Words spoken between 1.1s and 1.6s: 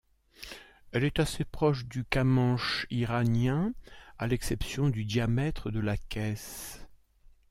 assez